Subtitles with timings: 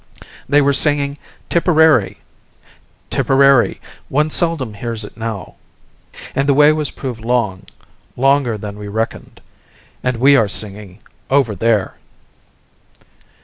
[0.49, 2.17] They were singing "Tipperary!"
[3.11, 5.57] "Tipperary!" One seldoms hears it now,
[6.33, 7.67] and the way has proved long
[8.17, 9.39] longer than we reckoned.
[10.03, 11.97] And we are singing "Over There!"